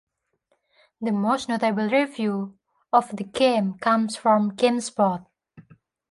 The 0.99 1.11
most 1.11 1.47
notable 1.47 1.87
review 1.87 2.57
of 2.91 3.15
the 3.15 3.23
game 3.23 3.77
comes 3.77 4.15
from 4.15 4.53
GameSpot. 4.57 5.27